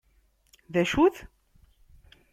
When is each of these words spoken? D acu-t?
D 0.73 0.75
acu-t? 0.81 1.15